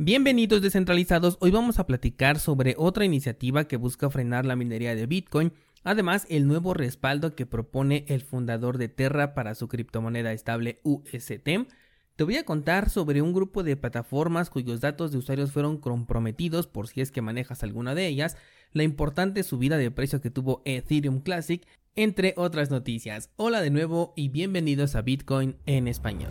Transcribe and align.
Bienvenidos 0.00 0.62
descentralizados, 0.62 1.38
hoy 1.40 1.50
vamos 1.50 1.80
a 1.80 1.86
platicar 1.88 2.38
sobre 2.38 2.76
otra 2.78 3.04
iniciativa 3.04 3.66
que 3.66 3.76
busca 3.76 4.08
frenar 4.08 4.46
la 4.46 4.54
minería 4.54 4.94
de 4.94 5.06
Bitcoin, 5.06 5.52
además 5.82 6.24
el 6.30 6.46
nuevo 6.46 6.72
respaldo 6.72 7.34
que 7.34 7.46
propone 7.46 8.04
el 8.06 8.22
fundador 8.22 8.78
de 8.78 8.88
Terra 8.88 9.34
para 9.34 9.56
su 9.56 9.66
criptomoneda 9.66 10.32
estable 10.32 10.78
UST. 10.84 11.48
Te 12.14 12.24
voy 12.24 12.36
a 12.36 12.44
contar 12.44 12.90
sobre 12.90 13.22
un 13.22 13.32
grupo 13.32 13.64
de 13.64 13.76
plataformas 13.76 14.50
cuyos 14.50 14.80
datos 14.80 15.10
de 15.10 15.18
usuarios 15.18 15.50
fueron 15.50 15.78
comprometidos 15.78 16.68
por 16.68 16.86
si 16.86 17.00
es 17.00 17.10
que 17.10 17.20
manejas 17.20 17.64
alguna 17.64 17.96
de 17.96 18.06
ellas, 18.06 18.36
la 18.72 18.84
importante 18.84 19.42
subida 19.42 19.78
de 19.78 19.90
precio 19.90 20.20
que 20.20 20.30
tuvo 20.30 20.62
Ethereum 20.64 21.18
Classic, 21.18 21.66
entre 21.96 22.34
otras 22.36 22.70
noticias. 22.70 23.30
Hola 23.34 23.62
de 23.62 23.70
nuevo 23.70 24.12
y 24.14 24.28
bienvenidos 24.28 24.94
a 24.94 25.02
Bitcoin 25.02 25.56
en 25.66 25.88
español. 25.88 26.30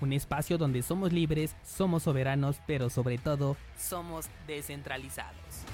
un 0.00 0.12
espacio 0.12 0.58
donde 0.58 0.82
somos 0.82 1.12
libres, 1.12 1.56
somos 1.64 2.04
soberanos, 2.04 2.60
pero 2.66 2.90
sobre 2.90 3.18
todo 3.18 3.56
somos 3.76 4.26
descentralizados. 4.46 5.64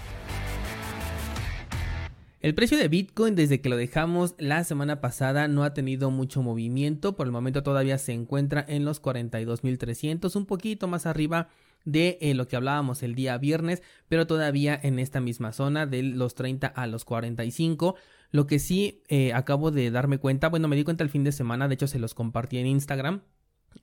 El 2.43 2.57
precio 2.57 2.77
de 2.77 2.89
Bitcoin 2.89 3.37
desde 3.37 3.61
que 3.61 3.69
lo 3.69 3.77
dejamos 3.77 4.35
la 4.37 4.65
semana 4.65 5.01
pasada 5.01 5.47
no 5.47 5.63
ha 5.63 5.75
tenido 5.75 6.11
mucho 6.11 6.43
movimiento, 6.43 7.15
por 7.15 7.29
el 7.29 7.33
momento 7.33 7.63
todavía 7.63 7.99
se 7.99 8.13
encuentra 8.13 8.65
en 8.67 8.85
los 8.85 9.01
42.300, 9.01 10.35
un 10.35 10.47
poquito 10.47 10.89
más 10.89 11.07
arriba 11.07 11.51
de 11.85 12.19
eh, 12.21 12.35
lo 12.35 12.49
que 12.49 12.57
hablábamos 12.57 13.05
el 13.05 13.15
día 13.15 13.39
viernes, 13.39 13.83
pero 14.09 14.27
todavía 14.27 14.79
en 14.83 14.99
esta 14.99 15.21
misma 15.21 15.53
zona 15.53 15.87
de 15.87 16.03
los 16.03 16.35
30 16.35 16.67
a 16.67 16.87
los 16.89 17.05
45. 17.05 17.95
Lo 18.33 18.49
que 18.49 18.59
sí 18.59 19.03
eh, 19.09 19.33
acabo 19.35 19.71
de 19.71 19.93
darme 19.93 20.19
cuenta, 20.19 20.49
bueno, 20.49 20.67
me 20.67 20.75
di 20.75 20.83
cuenta 20.83 21.05
el 21.05 21.11
fin 21.11 21.23
de 21.23 21.31
semana, 21.31 21.69
de 21.69 21.75
hecho 21.75 21.87
se 21.87 22.01
los 22.01 22.13
compartí 22.13 22.59
en 22.59 22.67
Instagram, 22.67 23.23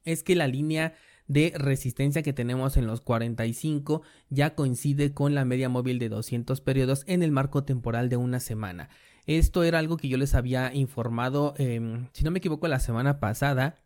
es 0.04 0.24
que 0.24 0.36
la 0.36 0.48
línea 0.48 0.94
de 1.28 1.54
resistencia 1.56 2.24
que 2.24 2.34
tenemos 2.34 2.76
en 2.76 2.88
los 2.88 3.02
45 3.02 4.02
ya 4.30 4.56
coincide 4.56 5.14
con 5.14 5.36
la 5.36 5.46
media 5.46 5.70
móvil 5.70 6.00
de 6.00 6.10
200 6.10 6.60
periodos 6.62 7.04
en 7.06 7.22
el 7.24 7.32
marco 7.32 7.64
temporal 7.64 8.10
de 8.10 8.18
una 8.18 8.40
semana. 8.40 8.90
Esto 9.28 9.64
era 9.64 9.78
algo 9.78 9.98
que 9.98 10.08
yo 10.08 10.18
les 10.18 10.34
había 10.34 10.74
informado, 10.74 11.54
em, 11.58 12.08
si 12.14 12.24
no 12.24 12.32
me 12.32 12.40
equivoco, 12.40 12.68
la 12.68 12.80
semana 12.80 13.20
pasada, 13.20 13.78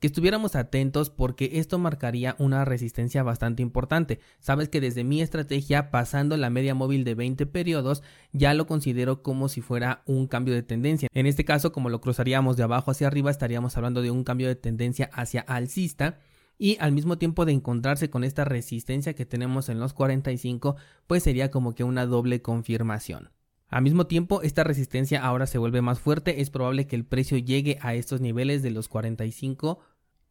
que 0.00 0.06
estuviéramos 0.06 0.54
atentos 0.56 1.10
porque 1.10 1.50
esto 1.54 1.78
marcaría 1.78 2.36
una 2.38 2.64
resistencia 2.64 3.22
bastante 3.22 3.62
importante. 3.62 4.20
Sabes 4.38 4.68
que 4.68 4.80
desde 4.80 5.04
mi 5.04 5.20
estrategia, 5.20 5.90
pasando 5.90 6.36
la 6.36 6.50
media 6.50 6.74
móvil 6.74 7.04
de 7.04 7.14
20 7.14 7.46
periodos, 7.46 8.02
ya 8.32 8.54
lo 8.54 8.66
considero 8.66 9.22
como 9.22 9.48
si 9.48 9.60
fuera 9.60 10.02
un 10.06 10.26
cambio 10.26 10.54
de 10.54 10.62
tendencia. 10.62 11.08
En 11.14 11.26
este 11.26 11.44
caso, 11.44 11.72
como 11.72 11.88
lo 11.88 12.00
cruzaríamos 12.00 12.56
de 12.56 12.62
abajo 12.62 12.90
hacia 12.90 13.06
arriba, 13.06 13.30
estaríamos 13.30 13.76
hablando 13.76 14.02
de 14.02 14.10
un 14.10 14.24
cambio 14.24 14.48
de 14.48 14.56
tendencia 14.56 15.10
hacia 15.12 15.40
alcista 15.40 16.18
y 16.58 16.76
al 16.80 16.92
mismo 16.92 17.18
tiempo 17.18 17.44
de 17.44 17.52
encontrarse 17.52 18.10
con 18.10 18.24
esta 18.24 18.44
resistencia 18.44 19.14
que 19.14 19.26
tenemos 19.26 19.68
en 19.68 19.78
los 19.78 19.92
45, 19.92 20.76
pues 21.06 21.22
sería 21.22 21.50
como 21.50 21.74
que 21.74 21.84
una 21.84 22.04
doble 22.06 22.42
confirmación. 22.42 23.30
Al 23.68 23.82
mismo 23.82 24.06
tiempo, 24.06 24.40
esta 24.42 24.64
resistencia 24.64 25.22
ahora 25.22 25.46
se 25.46 25.58
vuelve 25.58 25.82
más 25.82 26.00
fuerte, 26.00 26.40
es 26.40 26.48
probable 26.48 26.86
que 26.86 26.96
el 26.96 27.04
precio 27.04 27.36
llegue 27.36 27.78
a 27.82 27.94
estos 27.94 28.20
niveles 28.20 28.62
de 28.62 28.70
los 28.70 28.88
45 28.88 29.78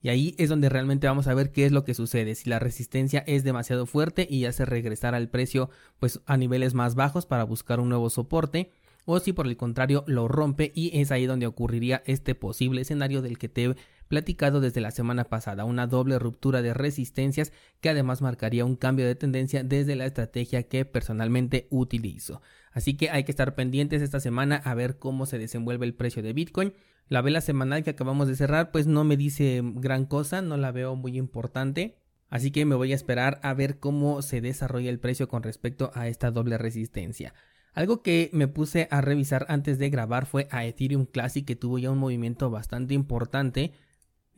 y 0.01 0.09
ahí 0.09 0.35
es 0.39 0.49
donde 0.49 0.69
realmente 0.69 1.07
vamos 1.07 1.27
a 1.27 1.33
ver 1.35 1.51
qué 1.51 1.65
es 1.65 1.71
lo 1.71 1.83
que 1.83 1.93
sucede, 1.93 2.33
si 2.33 2.49
la 2.49 2.59
resistencia 2.59 3.23
es 3.27 3.43
demasiado 3.43 3.85
fuerte 3.85 4.27
y 4.29 4.45
hace 4.45 4.65
regresar 4.65 5.13
al 5.13 5.29
precio 5.29 5.69
pues 5.99 6.21
a 6.25 6.37
niveles 6.37 6.73
más 6.73 6.95
bajos 6.95 7.25
para 7.25 7.43
buscar 7.43 7.79
un 7.79 7.89
nuevo 7.89 8.09
soporte 8.09 8.71
o 9.05 9.19
si 9.19 9.33
por 9.33 9.47
el 9.47 9.55
contrario 9.55 10.03
lo 10.07 10.27
rompe 10.27 10.71
y 10.75 10.99
es 10.99 11.11
ahí 11.11 11.25
donde 11.25 11.47
ocurriría 11.47 12.03
este 12.05 12.35
posible 12.35 12.81
escenario 12.81 13.21
del 13.21 13.37
que 13.37 13.49
te 13.49 13.75
platicado 14.07 14.61
desde 14.61 14.81
la 14.81 14.91
semana 14.91 15.25
pasada, 15.25 15.65
una 15.65 15.87
doble 15.87 16.19
ruptura 16.19 16.61
de 16.61 16.73
resistencias 16.73 17.51
que 17.81 17.89
además 17.89 18.21
marcaría 18.21 18.65
un 18.65 18.75
cambio 18.75 19.05
de 19.05 19.15
tendencia 19.15 19.63
desde 19.63 19.95
la 19.95 20.05
estrategia 20.05 20.63
que 20.63 20.85
personalmente 20.85 21.67
utilizo. 21.69 22.41
Así 22.71 22.95
que 22.95 23.09
hay 23.09 23.23
que 23.23 23.31
estar 23.31 23.55
pendientes 23.55 24.01
esta 24.01 24.19
semana 24.19 24.57
a 24.57 24.73
ver 24.75 24.97
cómo 24.97 25.25
se 25.25 25.39
desenvuelve 25.39 25.85
el 25.85 25.95
precio 25.95 26.21
de 26.21 26.33
Bitcoin. 26.33 26.73
La 27.09 27.21
vela 27.21 27.41
semanal 27.41 27.83
que 27.83 27.89
acabamos 27.89 28.27
de 28.27 28.35
cerrar 28.35 28.71
pues 28.71 28.87
no 28.87 29.03
me 29.03 29.17
dice 29.17 29.61
gran 29.63 30.05
cosa, 30.05 30.41
no 30.41 30.57
la 30.57 30.71
veo 30.71 30.95
muy 30.95 31.17
importante. 31.17 31.97
Así 32.29 32.51
que 32.51 32.65
me 32.65 32.75
voy 32.75 32.91
a 32.91 32.95
esperar 32.95 33.39
a 33.41 33.53
ver 33.53 33.79
cómo 33.79 34.21
se 34.21 34.41
desarrolla 34.41 34.89
el 34.89 34.99
precio 34.99 35.27
con 35.27 35.43
respecto 35.43 35.91
a 35.93 36.07
esta 36.07 36.31
doble 36.31 36.57
resistencia. 36.57 37.33
Algo 37.73 38.01
que 38.01 38.29
me 38.33 38.47
puse 38.47 38.87
a 38.89 39.01
revisar 39.01 39.45
antes 39.49 39.77
de 39.77 39.89
grabar 39.89 40.25
fue 40.25 40.47
a 40.51 40.65
Ethereum 40.65 41.05
Classic 41.05 41.45
que 41.45 41.55
tuvo 41.55 41.77
ya 41.77 41.91
un 41.91 41.99
movimiento 41.99 42.49
bastante 42.49 42.95
importante. 42.95 43.71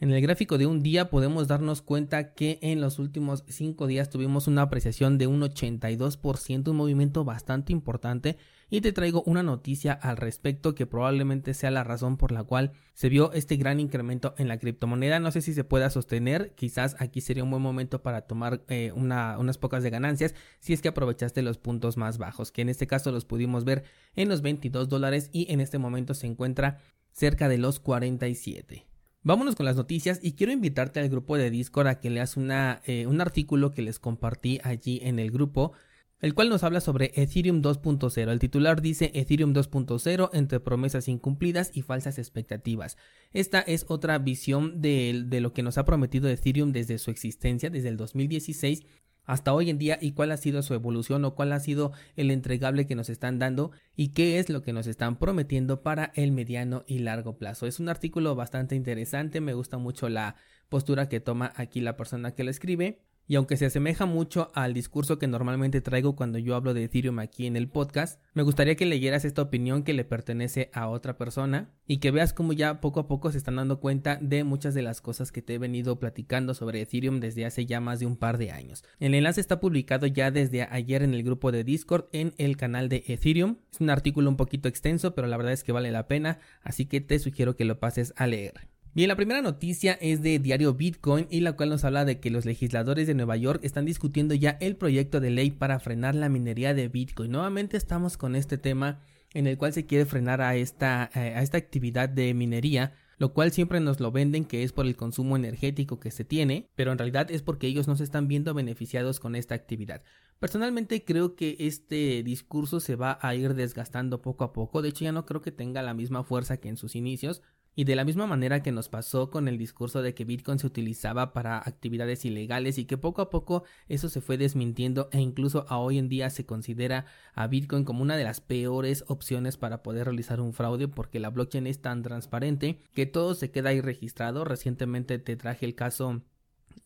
En 0.01 0.11
el 0.13 0.21
gráfico 0.21 0.57
de 0.57 0.65
un 0.65 0.81
día 0.81 1.09
podemos 1.09 1.49
darnos 1.49 1.81
cuenta 1.81 2.33
que 2.33 2.57
en 2.61 2.79
los 2.79 2.99
últimos 2.99 3.43
5 3.49 3.85
días 3.85 4.09
tuvimos 4.09 4.47
una 4.47 4.61
apreciación 4.61 5.17
de 5.17 5.27
un 5.27 5.41
82%, 5.41 6.69
un 6.69 6.75
movimiento 6.77 7.25
bastante 7.25 7.73
importante 7.73 8.37
y 8.69 8.79
te 8.79 8.93
traigo 8.93 9.23
una 9.25 9.43
noticia 9.43 9.91
al 9.91 10.15
respecto 10.15 10.73
que 10.73 10.85
probablemente 10.85 11.53
sea 11.53 11.69
la 11.69 11.83
razón 11.83 12.15
por 12.15 12.31
la 12.31 12.45
cual 12.45 12.71
se 12.93 13.09
vio 13.09 13.33
este 13.33 13.57
gran 13.57 13.81
incremento 13.81 14.35
en 14.37 14.47
la 14.47 14.57
criptomoneda. 14.57 15.19
No 15.19 15.31
sé 15.31 15.41
si 15.41 15.53
se 15.53 15.65
pueda 15.65 15.89
sostener, 15.89 16.53
quizás 16.55 16.95
aquí 16.99 17.19
sería 17.19 17.43
un 17.43 17.51
buen 17.51 17.61
momento 17.61 18.01
para 18.01 18.21
tomar 18.21 18.63
eh, 18.69 18.93
unas 18.95 19.57
pocas 19.57 19.83
de 19.83 19.89
ganancias 19.89 20.33
si 20.61 20.71
es 20.71 20.81
que 20.81 20.87
aprovechaste 20.87 21.41
los 21.41 21.57
puntos 21.57 21.97
más 21.97 22.17
bajos, 22.17 22.53
que 22.53 22.61
en 22.61 22.69
este 22.69 22.87
caso 22.87 23.11
los 23.11 23.25
pudimos 23.25 23.66
ver 23.66 23.83
en 24.16 24.29
los 24.29 24.41
22 24.43 24.87
dólares 24.87 25.29
y 25.33 25.51
en 25.51 25.59
este 25.59 25.77
momento 25.77 26.13
se 26.13 26.27
encuentra 26.27 26.79
cerca 27.11 27.49
de 27.49 27.57
los 27.57 27.81
47. 27.81 28.88
Vámonos 29.22 29.56
con 29.56 29.66
las 29.66 29.75
noticias 29.75 30.19
y 30.24 30.34
quiero 30.34 30.53
invitarte 30.53 31.00
al 31.00 31.09
grupo 31.09 31.38
de 31.38 31.50
Discord 31.50 31.88
a 31.88 32.00
que 32.00 32.09
leas 32.09 32.35
eh, 32.38 33.06
un 33.06 33.22
artículo 33.22 33.72
que 33.72 33.81
les 33.81 34.00
compartí 34.00 34.59
allí 34.63 35.00
en 35.03 35.19
el 35.19 35.31
grupo 35.31 35.74
el 36.22 36.34
cual 36.34 36.50
nos 36.50 36.63
habla 36.63 36.81
sobre 36.81 37.12
Ethereum 37.16 37.62
2.0. 37.62 38.29
El 38.29 38.40
titular 38.40 38.81
dice 38.81 39.12
Ethereum 39.13 39.53
2.0 39.53 40.29
entre 40.34 40.59
promesas 40.59 41.08
incumplidas 41.08 41.72
y 41.74 41.81
falsas 41.81 42.18
expectativas. 42.18 42.97
Esta 43.31 43.62
es 43.62 43.85
otra 43.88 44.18
visión 44.19 44.81
de, 44.81 45.24
de, 45.25 45.41
lo 45.41 45.53
que 45.53 45.63
nos 45.63 45.78
ha 45.78 45.85
prometido 45.85 46.28
Ethereum 46.28 46.72
desde 46.72 46.97
su 46.97 47.09
existencia, 47.12 47.69
desde 47.69 47.90
el 47.90 47.97
2016 47.97 48.85
hasta 49.29 49.53
hoy 49.53 49.69
en 49.69 49.78
día 49.78 50.00
y 50.01 50.13
cuál 50.13 50.31
ha 50.31 50.38
sido 50.38 50.63
su 50.63 50.73
evolución 50.73 51.23
o 51.23 51.35
cuál 51.35 51.51
ha 51.51 51.59
sido 51.59 51.91
el 52.16 52.31
entregable 52.31 52.88
que 52.88 52.95
nos 52.95 53.12
están 53.12 53.38
dando 53.38 53.69
y 53.95 54.07
qué 54.09 54.40
es 54.40 54.50
lo 54.50 54.63
que 54.63 54.73
nos 54.73 54.88
están 54.88 55.19
prometiendo 55.19 55.84
para 55.84 56.12
el 56.16 56.31
mediano 56.31 56.84
y 56.88 56.97
largo 56.97 57.38
plazo. 57.38 57.67
Es 57.67 57.79
un 57.79 57.90
artículo 57.90 58.34
bastante 58.34 58.75
interesante, 58.75 59.40
me 59.40 59.53
gusta 59.53 59.78
mucho 59.78 60.09
la 60.09 60.35
postura 60.67 61.09
que 61.09 61.19
toma 61.19 61.53
aquí 61.56 61.79
la 61.79 61.95
persona 61.95 62.34
que 62.34 62.44
lo 62.44 62.50
escribe 62.50 63.03
y 63.29 63.35
aunque 63.35 63.57
se 63.57 63.67
asemeja 63.67 64.07
mucho 64.07 64.51
al 64.56 64.73
discurso 64.73 65.19
que 65.19 65.28
normalmente 65.28 65.81
traigo 65.81 66.16
cuando 66.16 66.40
yo 66.40 66.56
hablo 66.56 66.73
de 66.73 66.85
Ethereum 66.85 67.19
aquí 67.19 67.45
en 67.45 67.56
el 67.56 67.69
podcast, 67.69 68.19
me 68.34 68.41
gustaría 68.41 68.75
que 68.75 68.88
leyeras 68.88 69.23
esta 69.23 69.44
opinión 69.44 69.84
que 69.84 69.94
le 69.94 70.03
pertenece 70.03 70.72
a 70.73 70.90
otra 70.90 71.16
persona 71.16 71.69
y 71.85 72.00
que 72.00 72.09
veas 72.09 72.34
cómo 72.34 72.53
ya 72.53 72.81
poco 72.81 73.00
a 73.00 73.07
poco 73.07 73.31
se 73.31 73.38
están 73.38 73.57
dando 73.57 73.79
cuenta 73.79 74.17
de 74.19 74.44
muchas 74.44 74.73
de 74.73 74.81
las 74.81 75.00
cosas 75.00 75.31
que 75.31 75.44
te 75.44 75.53
he 75.53 75.57
venido 75.59 76.00
platicando 76.00 76.56
sobre 76.56 76.81
Ethereum 76.81 77.19
desde 77.19 77.45
hace 77.45 77.67
ya 77.67 77.79
más 77.79 78.00
de 78.00 78.07
un 78.07 78.17
par 78.17 78.40
de 78.40 78.50
años. 78.50 78.84
El 79.00 79.13
enlace 79.13 79.41
está 79.41 79.59
publicado 79.59 80.07
ya 80.07 80.31
desde 80.31 80.64
ayer 80.64 81.03
en 81.03 81.14
el 81.14 81.22
grupo 81.22 81.52
de 81.52 81.64
Discord 81.64 82.05
en 82.11 82.34
el 82.40 82.58
canal 82.58 82.90
de 82.90 83.03
Ethereum. 83.05 83.58
Es 83.72 83.79
un 83.79 83.91
artículo 83.91 84.28
un 84.28 84.37
poquito 84.37 84.67
extenso, 84.67 85.14
pero 85.14 85.28
la 85.28 85.37
verdad 85.37 85.53
es 85.53 85.64
que 85.64 85.72
vale 85.72 85.91
la 85.91 86.08
pena, 86.08 86.40
así 86.64 86.87
que 86.87 86.99
te 86.99 87.20
sugiero 87.20 87.55
que 87.55 87.66
lo 87.66 87.79
pases 87.79 88.11
a 88.17 88.26
leer. 88.26 88.55
Bien, 88.96 89.08
la 89.08 89.16
primera 89.16 89.41
noticia 89.41 89.94
es 90.02 90.24
de 90.24 90.40
Diario 90.40 90.74
Bitcoin 90.74 91.28
y 91.30 91.41
la 91.41 91.53
cual 91.53 91.70
nos 91.70 91.84
habla 91.84 92.06
de 92.06 92.20
que 92.20 92.32
los 92.32 92.46
legisladores 92.46 93.06
de 93.06 93.14
Nueva 93.14 93.38
York 93.38 93.59
están 93.64 93.86
discutiendo 93.86 94.34
ya 94.34 94.58
el 94.62 94.76
proyecto 94.76 95.20
de 95.20 95.30
ley 95.30 95.52
para 95.52 95.80
frenar 95.80 96.16
la 96.16 96.28
minería 96.28 96.74
de 96.74 96.88
Bitcoin. 96.88 97.32
Nuevamente 97.32 97.78
estamos 97.78 98.18
con 98.18 98.36
este 98.36 98.58
tema 98.58 99.00
en 99.34 99.46
el 99.46 99.58
cual 99.58 99.74
se 99.74 99.86
quiere 99.86 100.06
frenar 100.06 100.41
a 100.41 100.56
esta, 100.56 101.12
eh, 101.14 101.36
a 101.36 101.44
esta 101.44 101.58
actividad 101.58 102.09
de 102.09 102.34
minería 102.34 102.94
lo 103.20 103.34
cual 103.34 103.52
siempre 103.52 103.82
nos 103.82 104.00
lo 104.00 104.12
venden 104.12 104.46
que 104.46 104.64
es 104.64 104.72
por 104.72 104.88
el 104.88 104.96
consumo 104.96 105.36
energético 105.36 106.00
que 106.00 106.09
se 106.09 106.24
tiene, 106.24 106.70
pero 106.76 106.94
en 106.94 106.97
realidad 106.97 107.30
es 107.30 107.41
porque 107.41 107.68
ellos 107.68 107.88
no 107.88 107.97
se 107.97 108.06
están 108.06 108.30
viendo 108.30 108.53
beneficiados 108.53 109.20
con 109.20 109.36
esta 109.36 109.56
actividad. 109.56 110.02
Personalmente 110.40 111.03
creo 111.03 111.36
que 111.36 111.58
este 111.59 112.24
discurso 112.24 112.80
se 112.80 112.96
va 112.96 113.20
a 113.22 113.36
ir 113.36 113.56
desgastando 113.56 114.22
poco 114.22 114.46
a 114.46 114.53
poco, 114.53 114.82
de 114.82 114.90
hecho 114.90 115.03
ya 115.03 115.12
no 115.12 115.26
creo 115.26 115.41
que 115.41 115.52
tenga 115.52 115.82
la 115.82 115.94
misma 115.94 116.24
fuerza 116.24 116.58
que 116.58 116.70
en 116.70 116.78
sus 116.78 116.96
inicios, 116.96 117.41
Y 117.75 117.85
de 117.85 117.95
la 117.95 118.03
misma 118.03 118.27
manera 118.27 118.61
que 118.61 118.71
nos 118.71 118.89
pasó 118.89 119.29
con 119.29 119.47
el 119.47 119.57
discurso 119.57 120.01
de 120.01 120.13
que 120.13 120.25
Bitcoin 120.25 120.59
se 120.59 120.67
utilizaba 120.67 121.33
para 121.33 121.57
actividades 121.57 122.25
ilegales 122.25 122.77
y 122.77 122.85
que 122.85 122.97
poco 122.97 123.21
a 123.21 123.29
poco 123.29 123.63
eso 123.87 124.09
se 124.09 124.21
fue 124.21 124.37
desmintiendo 124.37 125.09
e 125.11 125.21
incluso 125.21 125.66
a 125.69 125.77
hoy 125.77 125.97
en 125.97 126.09
día 126.09 126.29
se 126.29 126.45
considera 126.45 127.05
a 127.33 127.47
Bitcoin 127.47 127.85
como 127.85 128.01
una 128.01 128.17
de 128.17 128.25
las 128.25 128.41
peores 128.41 129.05
opciones 129.07 129.55
para 129.55 129.81
poder 129.81 130.05
realizar 130.05 130.41
un 130.41 130.53
fraude 130.53 130.87
porque 130.87 131.19
la 131.19 131.29
blockchain 131.29 131.67
es 131.67 131.81
tan 131.81 132.03
transparente 132.03 132.79
que 132.93 133.05
todo 133.05 133.33
se 133.33 133.51
queda 133.51 133.69
ahí 133.69 133.81
registrado. 133.81 134.43
Recientemente 134.43 135.19
te 135.19 135.37
traje 135.37 135.66
el 135.66 135.75
caso 135.75 136.21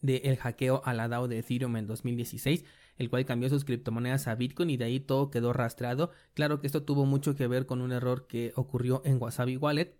del 0.01 0.37
hackeo 0.37 0.81
a 0.85 0.93
la 0.93 1.07
DAO 1.07 1.27
de 1.27 1.39
Ethereum 1.39 1.75
en 1.77 1.87
2016 1.87 2.65
el 2.97 3.09
cual 3.09 3.25
cambió 3.25 3.49
sus 3.49 3.65
criptomonedas 3.65 4.27
a 4.27 4.35
Bitcoin 4.35 4.69
y 4.69 4.77
de 4.77 4.85
ahí 4.85 4.99
todo 4.99 5.29
quedó 5.31 5.53
rastreado. 5.53 6.11
Claro 6.33 6.59
que 6.59 6.67
esto 6.67 6.83
tuvo 6.83 7.05
mucho 7.05 7.35
que 7.35 7.47
ver 7.47 7.65
con 7.65 7.81
un 7.81 7.91
error 7.91 8.27
que 8.27 8.53
ocurrió 8.55 9.01
en 9.05 9.21
Wasabi 9.21 9.57
Wallet, 9.57 9.95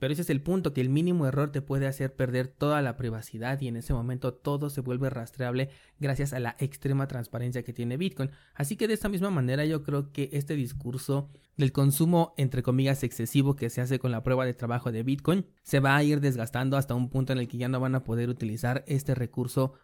pero 0.00 0.14
ese 0.14 0.22
es 0.22 0.30
el 0.30 0.40
punto, 0.40 0.72
que 0.72 0.80
el 0.80 0.88
mínimo 0.88 1.26
error 1.26 1.52
te 1.52 1.60
puede 1.60 1.86
hacer 1.86 2.14
perder 2.14 2.48
toda 2.48 2.80
la 2.80 2.96
privacidad 2.96 3.60
y 3.60 3.68
en 3.68 3.76
ese 3.76 3.92
momento 3.92 4.32
todo 4.32 4.70
se 4.70 4.80
vuelve 4.80 5.10
rastreable 5.10 5.68
gracias 6.00 6.32
a 6.32 6.40
la 6.40 6.56
extrema 6.58 7.06
transparencia 7.06 7.62
que 7.62 7.74
tiene 7.74 7.98
Bitcoin. 7.98 8.30
Así 8.54 8.76
que 8.76 8.88
de 8.88 8.94
esta 8.94 9.10
misma 9.10 9.30
manera 9.30 9.66
yo 9.66 9.82
creo 9.84 10.10
que 10.10 10.30
este 10.32 10.56
discurso 10.56 11.28
del 11.58 11.72
consumo 11.72 12.32
entre 12.38 12.62
comillas 12.62 13.04
excesivo 13.04 13.54
que 13.54 13.68
se 13.68 13.82
hace 13.82 13.98
con 13.98 14.10
la 14.10 14.22
prueba 14.22 14.46
de 14.46 14.54
trabajo 14.54 14.90
de 14.90 15.02
Bitcoin 15.02 15.44
se 15.62 15.80
va 15.80 15.94
a 15.94 16.02
ir 16.02 16.20
desgastando 16.20 16.78
hasta 16.78 16.94
un 16.94 17.10
punto 17.10 17.34
en 17.34 17.38
el 17.38 17.46
que 17.46 17.58
ya 17.58 17.68
no 17.68 17.78
van 17.78 17.94
a 17.94 18.02
poder 18.02 18.30
utilizar 18.30 18.82
este 18.86 19.14
recurso 19.14 19.74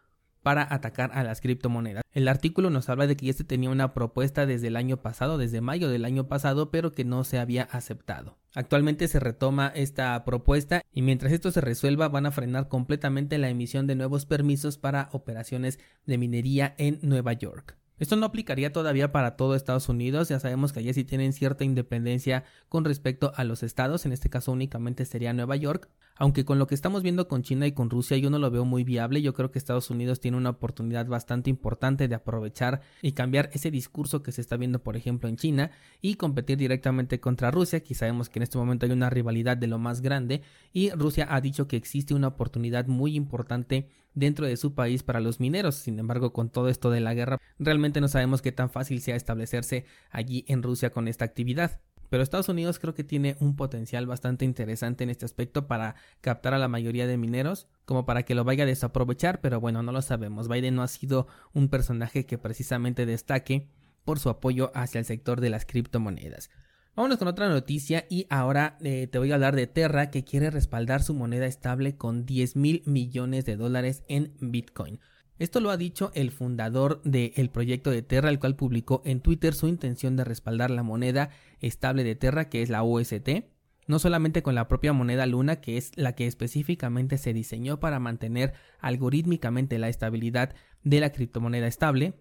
para 0.46 0.72
atacar 0.72 1.10
a 1.12 1.25
las 1.25 1.40
criptomonedas. 1.40 2.04
El 2.12 2.28
artículo 2.28 2.70
nos 2.70 2.88
habla 2.88 3.08
de 3.08 3.16
que 3.16 3.28
este 3.28 3.43
tenía 3.43 3.69
una 3.69 3.93
propuesta 3.93 4.46
desde 4.46 4.69
el 4.69 4.76
año 4.76 4.98
pasado, 5.02 5.38
desde 5.38 5.60
mayo 5.60 5.88
del 5.88 6.04
año 6.04 6.28
pasado, 6.28 6.70
pero 6.70 6.93
que 6.93 7.04
no 7.04 7.25
se 7.25 7.40
había 7.40 7.64
aceptado. 7.64 8.38
Actualmente 8.54 9.08
se 9.08 9.19
retoma 9.19 9.72
esta 9.75 10.25
propuesta 10.25 10.82
y 10.93 11.02
mientras 11.02 11.32
esto 11.32 11.50
se 11.50 11.60
resuelva 11.60 12.08
van 12.10 12.26
a 12.26 12.31
frenar 12.31 12.69
completamente 12.69 13.38
la 13.38 13.48
emisión 13.48 13.88
de 13.88 13.96
nuevos 13.96 14.25
permisos 14.25 14.78
para 14.78 15.08
operaciones 15.10 15.81
de 16.04 16.16
minería 16.16 16.76
en 16.78 17.00
Nueva 17.02 17.32
York. 17.32 17.76
Esto 17.98 18.14
no 18.14 18.26
aplicaría 18.26 18.72
todavía 18.72 19.10
para 19.10 19.37
todo 19.37 19.56
Estados 19.56 19.88
Unidos, 19.88 20.28
ya 20.28 20.38
sabemos 20.38 20.72
que 20.72 20.78
allí 20.78 20.94
sí 20.94 21.02
tienen 21.02 21.32
cierta 21.32 21.64
independencia 21.64 22.44
con 22.69 22.84
respecto 22.84 23.32
a 23.34 23.43
los 23.43 23.64
estados, 23.64 24.06
en 24.06 24.12
este 24.12 24.31
caso 24.31 24.52
únicamente 24.52 25.06
sería 25.06 25.32
Nueva 25.32 25.56
York, 25.56 25.88
aunque 26.16 26.44
con 26.44 26.58
lo 26.58 26.66
que 26.66 26.74
estamos 26.74 27.02
viendo 27.02 27.28
con 27.28 27.42
China 27.42 27.66
y 27.66 27.72
con 27.72 27.90
Rusia 27.90 28.16
yo 28.16 28.30
no 28.30 28.38
lo 28.38 28.50
veo 28.50 28.64
muy 28.64 28.84
viable, 28.84 29.22
yo 29.22 29.34
creo 29.34 29.50
que 29.50 29.58
Estados 29.58 29.90
Unidos 29.90 30.20
tiene 30.20 30.36
una 30.36 30.50
oportunidad 30.50 31.06
bastante 31.06 31.50
importante 31.50 32.08
de 32.08 32.14
aprovechar 32.14 32.80
y 33.02 33.12
cambiar 33.12 33.50
ese 33.52 33.70
discurso 33.70 34.22
que 34.22 34.32
se 34.32 34.40
está 34.40 34.56
viendo 34.56 34.82
por 34.82 34.96
ejemplo 34.96 35.28
en 35.28 35.36
China 35.36 35.70
y 36.00 36.14
competir 36.14 36.58
directamente 36.58 37.20
contra 37.20 37.50
Rusia, 37.50 37.82
que 37.82 37.94
sabemos 37.94 38.28
que 38.28 38.38
en 38.38 38.44
este 38.44 38.58
momento 38.58 38.86
hay 38.86 38.92
una 38.92 39.10
rivalidad 39.10 39.56
de 39.56 39.66
lo 39.66 39.78
más 39.78 40.00
grande 40.00 40.42
y 40.72 40.90
Rusia 40.90 41.26
ha 41.30 41.40
dicho 41.40 41.68
que 41.68 41.76
existe 41.76 42.14
una 42.14 42.28
oportunidad 42.28 42.86
muy 42.86 43.14
importante 43.14 43.88
dentro 44.16 44.46
de 44.46 44.56
su 44.56 44.74
país 44.74 45.04
para 45.04 45.20
los 45.20 45.38
mineros. 45.38 45.76
Sin 45.76 45.98
embargo, 46.00 46.32
con 46.32 46.50
todo 46.50 46.69
esto 46.69 46.90
de 46.90 47.00
la 47.00 47.14
guerra, 47.14 47.38
realmente 47.58 48.00
no 48.00 48.08
sabemos 48.08 48.42
qué 48.42 48.50
tan 48.50 48.70
fácil 48.70 49.00
sea 49.00 49.14
establecerse 49.14 49.84
allí 50.10 50.44
en 50.48 50.62
Rusia 50.62 50.90
con 50.90 51.06
esta 51.06 51.24
actividad. 51.24 51.80
Pero 52.11 52.23
Estados 52.23 52.49
Unidos 52.49 52.79
creo 52.79 52.94
que 52.94 53.05
tiene 53.05 53.37
un 53.41 53.56
potencial 53.56 54.06
bastante 54.06 54.44
interesante 54.44 55.05
en 55.05 55.11
este 55.11 55.25
aspecto 55.25 55.67
para 55.67 55.97
captar 56.20 56.55
a 56.55 56.58
la 56.58 56.69
mayoría 56.69 57.06
de 57.06 57.17
mineros, 57.17 57.67
como 57.85 58.06
para 58.06 58.23
que 58.25 58.35
lo 58.35 58.44
vaya 58.44 58.64
a 58.64 58.67
desaprovechar, 58.67 59.41
pero 59.41 59.61
bueno, 59.61 59.82
no 59.82 59.93
lo 59.93 60.03
sabemos. 60.03 60.49
Biden 60.49 60.75
no 60.75 60.82
ha 60.82 60.88
sido 60.88 61.26
un 61.53 61.69
personaje 61.69 62.26
que 62.26 62.38
precisamente 62.38 63.06
destaque 63.06 63.69
por 64.05 64.19
su 64.19 64.29
apoyo 64.29 64.70
hacia 64.75 64.99
el 64.99 65.05
sector 65.05 65.41
de 65.41 65.50
las 65.50 65.67
criptomonedas. 65.67 66.50
Vámonos 66.97 67.19
con 67.19 67.29
otra 67.29 67.50
noticia 67.50 68.06
y 68.08 68.26
ahora 68.31 68.79
eh, 68.81 69.06
te 69.06 69.19
voy 69.19 69.31
a 69.31 69.35
hablar 69.35 69.55
de 69.55 69.67
Terra 69.67 70.11
que 70.11 70.25
quiere 70.25 70.50
respaldar 70.50 71.03
su 71.03 71.12
moneda 71.12 71.44
estable 71.44 71.97
con 71.97 72.25
10 72.25 72.56
mil 72.56 72.82
millones 72.87 73.44
de 73.44 73.56
dólares 73.56 74.03
en 74.08 74.32
Bitcoin. 74.41 74.99
Esto 75.38 75.60
lo 75.60 75.70
ha 75.70 75.76
dicho 75.76 76.10
el 76.14 76.30
fundador 76.30 77.02
del 77.02 77.50
proyecto 77.50 77.90
de 77.90 78.02
Terra, 78.02 78.30
el 78.30 78.38
cual 78.38 78.56
publicó 78.56 79.02
en 79.04 79.20
Twitter 79.20 79.52
su 79.54 79.68
intención 79.68 80.16
de 80.16 80.24
respaldar 80.24 80.70
la 80.70 80.82
moneda 80.82 81.30
estable 81.60 82.04
de 82.04 82.14
Terra, 82.14 82.48
que 82.48 82.62
es 82.62 82.70
la 82.70 82.82
UST, 82.82 83.28
no 83.86 83.98
solamente 83.98 84.42
con 84.42 84.54
la 84.54 84.66
propia 84.66 84.94
moneda 84.94 85.26
Luna, 85.26 85.60
que 85.60 85.76
es 85.76 85.92
la 85.96 86.14
que 86.14 86.26
específicamente 86.26 87.18
se 87.18 87.34
diseñó 87.34 87.78
para 87.80 88.00
mantener 88.00 88.54
algorítmicamente 88.80 89.78
la 89.78 89.88
estabilidad 89.88 90.54
de 90.82 91.00
la 91.00 91.12
criptomoneda 91.12 91.66
estable, 91.66 92.14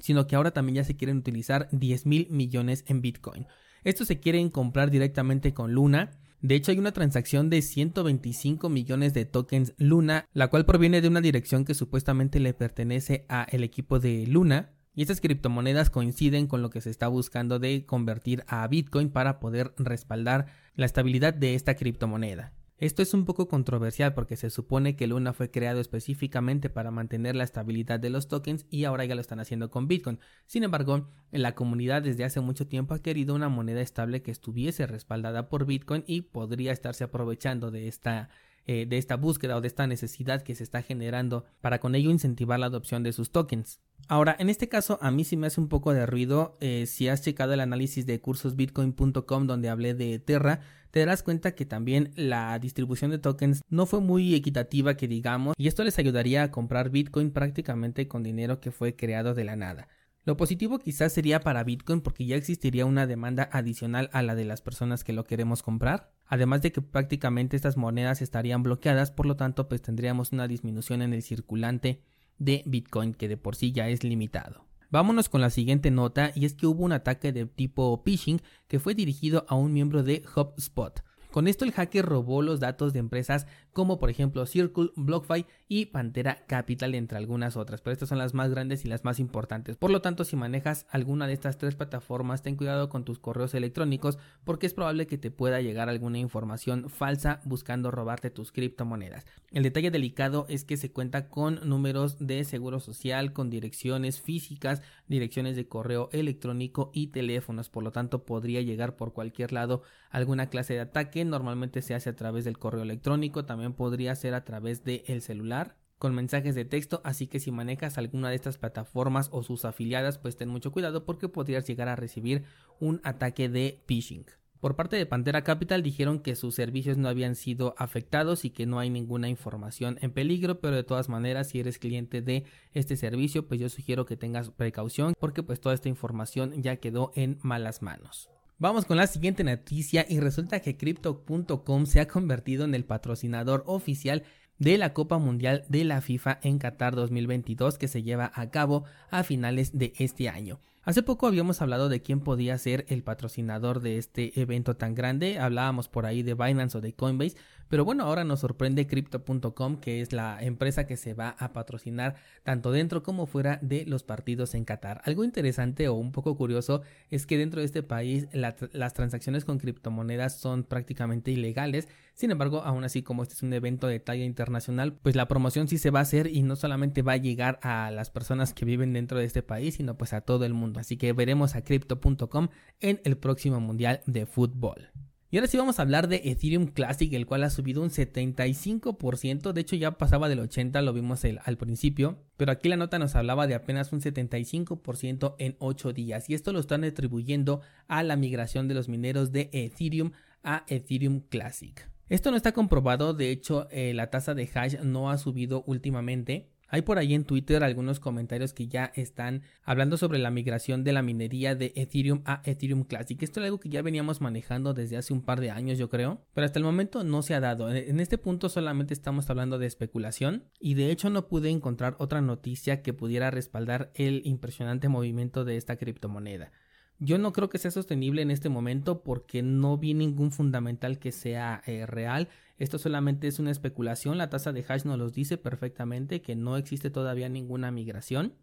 sino 0.00 0.26
que 0.26 0.36
ahora 0.36 0.52
también 0.52 0.76
ya 0.76 0.84
se 0.84 0.96
quieren 0.96 1.18
utilizar 1.18 1.68
10 1.72 2.06
mil 2.06 2.28
millones 2.30 2.84
en 2.88 3.00
Bitcoin. 3.00 3.46
Estos 3.84 4.08
se 4.08 4.20
quieren 4.20 4.50
comprar 4.50 4.90
directamente 4.90 5.54
con 5.54 5.72
Luna 5.72 6.10
de 6.44 6.56
hecho, 6.56 6.72
hay 6.72 6.78
una 6.78 6.92
transacción 6.92 7.48
de 7.48 7.62
125 7.62 8.68
millones 8.68 9.14
de 9.14 9.24
tokens 9.24 9.72
Luna, 9.78 10.28
la 10.34 10.48
cual 10.48 10.66
proviene 10.66 11.00
de 11.00 11.08
una 11.08 11.22
dirección 11.22 11.64
que 11.64 11.72
supuestamente 11.72 12.38
le 12.38 12.52
pertenece 12.52 13.24
a 13.30 13.44
el 13.44 13.64
equipo 13.64 13.98
de 13.98 14.26
Luna. 14.26 14.74
Y 14.94 15.00
estas 15.00 15.22
criptomonedas 15.22 15.88
coinciden 15.88 16.46
con 16.46 16.60
lo 16.60 16.68
que 16.68 16.82
se 16.82 16.90
está 16.90 17.08
buscando 17.08 17.58
de 17.60 17.86
convertir 17.86 18.44
a 18.46 18.68
Bitcoin 18.68 19.08
para 19.08 19.40
poder 19.40 19.72
respaldar 19.78 20.44
la 20.74 20.84
estabilidad 20.84 21.32
de 21.32 21.54
esta 21.54 21.76
criptomoneda. 21.76 22.52
Esto 22.84 23.00
es 23.00 23.14
un 23.14 23.24
poco 23.24 23.48
controversial 23.48 24.12
porque 24.12 24.36
se 24.36 24.50
supone 24.50 24.94
que 24.94 25.06
Luna 25.06 25.32
fue 25.32 25.50
creado 25.50 25.80
específicamente 25.80 26.68
para 26.68 26.90
mantener 26.90 27.34
la 27.34 27.44
estabilidad 27.44 27.98
de 27.98 28.10
los 28.10 28.28
tokens 28.28 28.66
y 28.68 28.84
ahora 28.84 29.06
ya 29.06 29.14
lo 29.14 29.22
están 29.22 29.40
haciendo 29.40 29.70
con 29.70 29.88
Bitcoin. 29.88 30.20
Sin 30.44 30.64
embargo, 30.64 31.08
la 31.30 31.54
comunidad 31.54 32.02
desde 32.02 32.24
hace 32.24 32.42
mucho 32.42 32.66
tiempo 32.66 32.92
ha 32.92 33.00
querido 33.00 33.34
una 33.34 33.48
moneda 33.48 33.80
estable 33.80 34.20
que 34.20 34.30
estuviese 34.30 34.86
respaldada 34.86 35.48
por 35.48 35.64
Bitcoin 35.64 36.04
y 36.06 36.20
podría 36.20 36.72
estarse 36.72 37.04
aprovechando 37.04 37.70
de 37.70 37.88
esta 37.88 38.28
eh, 38.66 38.86
de 38.86 38.98
esta 38.98 39.16
búsqueda 39.16 39.56
o 39.56 39.60
de 39.60 39.68
esta 39.68 39.86
necesidad 39.86 40.42
que 40.42 40.54
se 40.54 40.64
está 40.64 40.80
generando 40.80 41.44
para 41.60 41.80
con 41.80 41.94
ello 41.94 42.10
incentivar 42.10 42.58
la 42.58 42.66
adopción 42.66 43.02
de 43.02 43.12
sus 43.12 43.30
tokens. 43.30 43.80
Ahora, 44.08 44.34
en 44.38 44.48
este 44.48 44.68
caso 44.68 44.98
a 45.02 45.10
mí 45.10 45.24
sí 45.24 45.36
me 45.36 45.46
hace 45.46 45.60
un 45.60 45.68
poco 45.68 45.92
de 45.92 46.06
ruido 46.06 46.56
eh, 46.60 46.86
si 46.86 47.08
has 47.08 47.22
checado 47.22 47.52
el 47.52 47.60
análisis 47.60 48.06
de 48.06 48.20
cursosbitcoin.com 48.20 49.46
donde 49.46 49.68
hablé 49.68 49.94
de 49.94 50.18
Terra, 50.18 50.60
te 50.90 51.00
darás 51.00 51.22
cuenta 51.22 51.54
que 51.54 51.66
también 51.66 52.12
la 52.16 52.58
distribución 52.58 53.10
de 53.10 53.18
tokens 53.18 53.62
no 53.68 53.84
fue 53.84 54.00
muy 54.00 54.34
equitativa 54.34 54.96
que 54.96 55.08
digamos 55.08 55.54
y 55.58 55.68
esto 55.68 55.84
les 55.84 55.98
ayudaría 55.98 56.42
a 56.42 56.50
comprar 56.50 56.90
Bitcoin 56.90 57.32
prácticamente 57.32 58.08
con 58.08 58.22
dinero 58.22 58.60
que 58.60 58.70
fue 58.70 58.96
creado 58.96 59.34
de 59.34 59.44
la 59.44 59.56
nada. 59.56 59.88
Lo 60.24 60.38
positivo 60.38 60.78
quizás 60.78 61.12
sería 61.12 61.40
para 61.40 61.64
Bitcoin 61.64 62.00
porque 62.00 62.24
ya 62.24 62.36
existiría 62.36 62.86
una 62.86 63.06
demanda 63.06 63.48
adicional 63.52 64.08
a 64.12 64.22
la 64.22 64.34
de 64.34 64.46
las 64.46 64.62
personas 64.62 65.04
que 65.04 65.12
lo 65.12 65.24
queremos 65.24 65.62
comprar. 65.62 66.13
Además 66.26 66.62
de 66.62 66.72
que 66.72 66.82
prácticamente 66.82 67.56
estas 67.56 67.76
monedas 67.76 68.22
estarían 68.22 68.62
bloqueadas, 68.62 69.10
por 69.10 69.26
lo 69.26 69.36
tanto 69.36 69.68
pues 69.68 69.82
tendríamos 69.82 70.32
una 70.32 70.48
disminución 70.48 71.02
en 71.02 71.12
el 71.12 71.22
circulante 71.22 72.00
de 72.38 72.62
Bitcoin 72.66 73.14
que 73.14 73.28
de 73.28 73.36
por 73.36 73.56
sí 73.56 73.72
ya 73.72 73.88
es 73.88 74.04
limitado. 74.04 74.64
Vámonos 74.90 75.28
con 75.28 75.40
la 75.40 75.50
siguiente 75.50 75.90
nota 75.90 76.30
y 76.34 76.44
es 76.44 76.54
que 76.54 76.66
hubo 76.66 76.84
un 76.84 76.92
ataque 76.92 77.32
de 77.32 77.46
tipo 77.46 78.00
phishing 78.04 78.40
que 78.68 78.78
fue 78.78 78.94
dirigido 78.94 79.44
a 79.48 79.56
un 79.56 79.72
miembro 79.72 80.02
de 80.02 80.22
HubSpot. 80.36 81.02
Con 81.34 81.48
esto 81.48 81.64
el 81.64 81.72
hacker 81.72 82.06
robó 82.06 82.42
los 82.42 82.60
datos 82.60 82.92
de 82.92 83.00
empresas 83.00 83.48
como 83.72 83.98
por 83.98 84.08
ejemplo 84.08 84.46
Circle, 84.46 84.90
BlockFi 84.94 85.46
y 85.66 85.86
Pantera 85.86 86.46
Capital 86.46 86.94
entre 86.94 87.18
algunas 87.18 87.56
otras, 87.56 87.80
pero 87.80 87.92
estas 87.92 88.08
son 88.08 88.18
las 88.18 88.34
más 88.34 88.52
grandes 88.52 88.84
y 88.84 88.88
las 88.88 89.02
más 89.02 89.18
importantes. 89.18 89.76
Por 89.76 89.90
lo 89.90 90.00
tanto, 90.00 90.22
si 90.22 90.36
manejas 90.36 90.86
alguna 90.90 91.26
de 91.26 91.32
estas 91.32 91.58
tres 91.58 91.74
plataformas, 91.74 92.42
ten 92.42 92.54
cuidado 92.54 92.88
con 92.88 93.04
tus 93.04 93.18
correos 93.18 93.52
electrónicos 93.54 94.16
porque 94.44 94.68
es 94.68 94.74
probable 94.74 95.08
que 95.08 95.18
te 95.18 95.32
pueda 95.32 95.60
llegar 95.60 95.88
alguna 95.88 96.20
información 96.20 96.88
falsa 96.88 97.40
buscando 97.44 97.90
robarte 97.90 98.30
tus 98.30 98.52
criptomonedas. 98.52 99.26
El 99.50 99.64
detalle 99.64 99.90
delicado 99.90 100.46
es 100.48 100.62
que 100.62 100.76
se 100.76 100.92
cuenta 100.92 101.30
con 101.30 101.68
números 101.68 102.24
de 102.24 102.44
seguro 102.44 102.78
social, 102.78 103.32
con 103.32 103.50
direcciones 103.50 104.20
físicas, 104.20 104.82
direcciones 105.08 105.56
de 105.56 105.66
correo 105.66 106.10
electrónico 106.12 106.92
y 106.94 107.08
teléfonos, 107.08 107.70
por 107.70 107.82
lo 107.82 107.90
tanto 107.90 108.24
podría 108.24 108.62
llegar 108.62 108.94
por 108.94 109.12
cualquier 109.12 109.52
lado 109.52 109.82
alguna 110.10 110.48
clase 110.48 110.74
de 110.74 110.80
ataque 110.80 111.23
normalmente 111.30 111.82
se 111.82 111.94
hace 111.94 112.10
a 112.10 112.16
través 112.16 112.44
del 112.44 112.58
correo 112.58 112.82
electrónico, 112.82 113.44
también 113.44 113.72
podría 113.72 114.14
ser 114.14 114.34
a 114.34 114.44
través 114.44 114.84
del 114.84 115.22
celular 115.22 115.76
con 115.98 116.14
mensajes 116.14 116.54
de 116.54 116.64
texto, 116.64 117.00
así 117.04 117.26
que 117.26 117.40
si 117.40 117.50
manejas 117.50 117.98
alguna 117.98 118.28
de 118.28 118.36
estas 118.36 118.58
plataformas 118.58 119.28
o 119.32 119.42
sus 119.42 119.64
afiliadas, 119.64 120.18
pues 120.18 120.36
ten 120.36 120.48
mucho 120.48 120.72
cuidado 120.72 121.04
porque 121.04 121.28
podrías 121.28 121.66
llegar 121.66 121.88
a 121.88 121.96
recibir 121.96 122.44
un 122.78 123.00
ataque 123.04 123.48
de 123.48 123.80
phishing. 123.86 124.26
Por 124.60 124.76
parte 124.76 124.96
de 124.96 125.04
Pantera 125.04 125.44
Capital 125.44 125.82
dijeron 125.82 126.20
que 126.20 126.36
sus 126.36 126.54
servicios 126.54 126.96
no 126.96 127.08
habían 127.08 127.36
sido 127.36 127.74
afectados 127.76 128.46
y 128.46 128.50
que 128.50 128.64
no 128.64 128.78
hay 128.78 128.88
ninguna 128.88 129.28
información 129.28 129.98
en 130.00 130.10
peligro, 130.10 130.60
pero 130.60 130.74
de 130.74 130.84
todas 130.84 131.10
maneras 131.10 131.48
si 131.50 131.60
eres 131.60 131.78
cliente 131.78 132.22
de 132.22 132.44
este 132.72 132.96
servicio, 132.96 133.46
pues 133.46 133.60
yo 133.60 133.68
sugiero 133.68 134.06
que 134.06 134.16
tengas 134.16 134.48
precaución 134.50 135.12
porque 135.20 135.42
pues 135.42 135.60
toda 135.60 135.74
esta 135.74 135.90
información 135.90 136.62
ya 136.62 136.76
quedó 136.76 137.12
en 137.14 137.38
malas 137.42 137.82
manos. 137.82 138.33
Vamos 138.58 138.84
con 138.84 138.96
la 138.96 139.08
siguiente 139.08 139.42
noticia 139.42 140.06
y 140.08 140.20
resulta 140.20 140.60
que 140.60 140.76
crypto.com 140.76 141.86
se 141.86 142.00
ha 142.00 142.06
convertido 142.06 142.64
en 142.64 142.74
el 142.74 142.84
patrocinador 142.84 143.64
oficial 143.66 144.22
de 144.58 144.78
la 144.78 144.92
Copa 144.92 145.18
Mundial 145.18 145.64
de 145.68 145.82
la 145.82 146.00
FIFA 146.00 146.38
en 146.42 146.58
Qatar 146.58 146.94
2022 146.94 147.78
que 147.78 147.88
se 147.88 148.04
lleva 148.04 148.30
a 148.32 148.50
cabo 148.50 148.84
a 149.10 149.24
finales 149.24 149.76
de 149.76 149.92
este 149.98 150.28
año. 150.28 150.60
Hace 150.86 151.02
poco 151.02 151.26
habíamos 151.26 151.62
hablado 151.62 151.88
de 151.88 152.02
quién 152.02 152.20
podía 152.20 152.58
ser 152.58 152.84
el 152.90 153.02
patrocinador 153.02 153.80
de 153.80 153.96
este 153.96 154.38
evento 154.38 154.76
tan 154.76 154.94
grande, 154.94 155.38
hablábamos 155.38 155.88
por 155.88 156.04
ahí 156.04 156.22
de 156.22 156.34
Binance 156.34 156.76
o 156.76 156.82
de 156.82 156.92
Coinbase, 156.92 157.38
pero 157.68 157.86
bueno, 157.86 158.04
ahora 158.04 158.22
nos 158.24 158.40
sorprende 158.40 158.86
Crypto.com, 158.86 159.78
que 159.78 160.02
es 160.02 160.12
la 160.12 160.42
empresa 160.42 160.86
que 160.86 160.98
se 160.98 161.14
va 161.14 161.30
a 161.38 161.54
patrocinar 161.54 162.16
tanto 162.42 162.70
dentro 162.70 163.02
como 163.02 163.24
fuera 163.24 163.58
de 163.62 163.86
los 163.86 164.02
partidos 164.02 164.54
en 164.54 164.66
Qatar. 164.66 165.00
Algo 165.04 165.24
interesante 165.24 165.88
o 165.88 165.94
un 165.94 166.12
poco 166.12 166.36
curioso 166.36 166.82
es 167.10 167.24
que 167.24 167.38
dentro 167.38 167.60
de 167.60 167.66
este 167.66 167.82
país 167.82 168.28
las 168.34 168.92
transacciones 168.92 169.46
con 169.46 169.58
criptomonedas 169.58 170.36
son 170.36 170.64
prácticamente 170.64 171.30
ilegales, 171.30 171.88
sin 172.12 172.30
embargo, 172.30 172.62
aún 172.62 172.84
así 172.84 173.02
como 173.02 173.22
este 173.22 173.34
es 173.34 173.42
un 173.42 173.52
evento 173.54 173.88
de 173.88 173.98
talla 173.98 174.24
internacional, 174.24 174.92
pues 174.92 175.16
la 175.16 175.26
promoción 175.26 175.66
sí 175.66 175.78
se 175.78 175.90
va 175.90 175.98
a 175.98 176.02
hacer 176.02 176.28
y 176.28 176.42
no 176.42 176.54
solamente 176.54 177.02
va 177.02 177.14
a 177.14 177.16
llegar 177.16 177.58
a 177.62 177.90
las 177.90 178.10
personas 178.10 178.54
que 178.54 178.64
viven 178.64 178.92
dentro 178.92 179.18
de 179.18 179.24
este 179.24 179.42
país, 179.42 179.74
sino 179.74 179.96
pues 179.96 180.12
a 180.12 180.20
todo 180.20 180.44
el 180.44 180.54
mundo. 180.54 180.73
Así 180.78 180.96
que 180.96 181.12
veremos 181.12 181.54
a 181.54 181.62
crypto.com 181.62 182.48
en 182.80 183.00
el 183.04 183.16
próximo 183.16 183.60
Mundial 183.60 184.00
de 184.06 184.26
Fútbol. 184.26 184.90
Y 185.34 185.38
ahora 185.38 185.48
sí 185.48 185.56
vamos 185.56 185.80
a 185.80 185.82
hablar 185.82 186.06
de 186.06 186.22
Ethereum 186.26 186.66
Classic, 186.66 187.12
el 187.12 187.26
cual 187.26 187.42
ha 187.42 187.50
subido 187.50 187.82
un 187.82 187.90
75%, 187.90 189.52
de 189.52 189.60
hecho 189.60 189.74
ya 189.74 189.98
pasaba 189.98 190.28
del 190.28 190.38
80%, 190.38 190.80
lo 190.82 190.92
vimos 190.92 191.24
al 191.24 191.56
principio, 191.56 192.22
pero 192.36 192.52
aquí 192.52 192.68
la 192.68 192.76
nota 192.76 193.00
nos 193.00 193.16
hablaba 193.16 193.48
de 193.48 193.56
apenas 193.56 193.92
un 193.92 194.00
75% 194.00 195.34
en 195.40 195.56
8 195.58 195.92
días, 195.92 196.30
y 196.30 196.34
esto 196.34 196.52
lo 196.52 196.60
están 196.60 196.84
atribuyendo 196.84 197.62
a 197.88 198.04
la 198.04 198.14
migración 198.14 198.68
de 198.68 198.74
los 198.74 198.88
mineros 198.88 199.32
de 199.32 199.50
Ethereum 199.52 200.12
a 200.44 200.64
Ethereum 200.68 201.18
Classic. 201.18 201.90
Esto 202.08 202.30
no 202.30 202.36
está 202.36 202.52
comprobado, 202.52 203.12
de 203.12 203.32
hecho 203.32 203.66
eh, 203.72 203.92
la 203.92 204.10
tasa 204.10 204.34
de 204.34 204.48
hash 204.54 204.78
no 204.84 205.10
ha 205.10 205.18
subido 205.18 205.64
últimamente, 205.66 206.53
hay 206.74 206.82
por 206.82 206.98
ahí 206.98 207.14
en 207.14 207.22
Twitter 207.22 207.62
algunos 207.62 208.00
comentarios 208.00 208.52
que 208.52 208.66
ya 208.66 208.90
están 208.96 209.42
hablando 209.62 209.96
sobre 209.96 210.18
la 210.18 210.32
migración 210.32 210.82
de 210.82 210.92
la 210.92 211.02
minería 211.02 211.54
de 211.54 211.72
Ethereum 211.76 212.22
a 212.24 212.42
Ethereum 212.44 212.82
Classic. 212.82 213.22
Esto 213.22 213.38
es 213.38 213.44
algo 213.44 213.60
que 213.60 213.68
ya 213.68 213.80
veníamos 213.80 214.20
manejando 214.20 214.74
desde 214.74 214.96
hace 214.96 215.12
un 215.12 215.22
par 215.22 215.40
de 215.40 215.52
años, 215.52 215.78
yo 215.78 215.88
creo, 215.88 216.26
pero 216.34 216.46
hasta 216.46 216.58
el 216.58 216.64
momento 216.64 217.04
no 217.04 217.22
se 217.22 217.34
ha 217.34 217.38
dado. 217.38 217.72
En 217.72 218.00
este 218.00 218.18
punto 218.18 218.48
solamente 218.48 218.92
estamos 218.92 219.30
hablando 219.30 219.60
de 219.60 219.66
especulación 219.66 220.46
y 220.58 220.74
de 220.74 220.90
hecho 220.90 221.10
no 221.10 221.28
pude 221.28 221.48
encontrar 221.50 221.94
otra 222.00 222.20
noticia 222.20 222.82
que 222.82 222.92
pudiera 222.92 223.30
respaldar 223.30 223.92
el 223.94 224.22
impresionante 224.24 224.88
movimiento 224.88 225.44
de 225.44 225.56
esta 225.56 225.76
criptomoneda. 225.76 226.50
Yo 226.98 227.18
no 227.18 227.32
creo 227.32 227.50
que 227.50 227.58
sea 227.58 227.70
sostenible 227.70 228.22
en 228.22 228.32
este 228.32 228.48
momento 228.48 229.04
porque 229.04 229.42
no 229.42 229.78
vi 229.78 229.94
ningún 229.94 230.32
fundamental 230.32 230.98
que 230.98 231.12
sea 231.12 231.62
eh, 231.66 231.86
real. 231.86 232.28
Esto 232.58 232.78
solamente 232.78 233.26
es 233.26 233.38
una 233.38 233.50
especulación. 233.50 234.18
La 234.18 234.30
tasa 234.30 234.52
de 234.52 234.64
hash 234.66 234.84
nos 234.84 234.98
los 234.98 235.12
dice 235.12 235.38
perfectamente 235.38 236.22
que 236.22 236.36
no 236.36 236.56
existe 236.56 236.90
todavía 236.90 237.28
ninguna 237.28 237.70
migración. 237.70 238.34